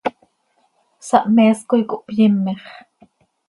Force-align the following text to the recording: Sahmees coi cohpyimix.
Sahmees 1.07 1.59
coi 1.69 1.83
cohpyimix. 1.89 2.61